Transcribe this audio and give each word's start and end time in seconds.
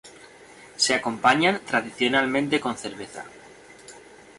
Se 0.77 0.95
acompañan 0.95 1.59
tradicionalmente 1.63 2.59
con 2.59 2.75
cerveza. 2.75 3.23